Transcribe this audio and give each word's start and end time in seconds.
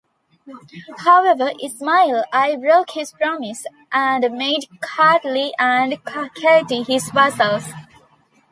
However, 0.97 1.51
Ismail 1.63 2.23
I 2.33 2.55
broke 2.55 2.89
his 2.89 3.11
promise, 3.11 3.65
and 3.91 4.35
made 4.35 4.63
Kartli 4.81 5.51
and 5.59 6.03
Kakheti 6.03 6.87
his 6.87 7.09
vassals. 7.11 7.67